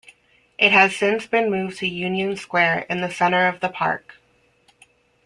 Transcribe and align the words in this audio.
It 0.57 0.71
has 0.71 0.95
since 0.95 1.27
been 1.27 1.51
moved 1.51 1.77
to 1.77 1.87
Union 1.87 2.35
Square 2.35 2.87
in 2.89 3.01
the 3.01 3.11
center 3.11 3.45
of 3.47 3.59
the 3.59 3.69
park. 3.69 4.15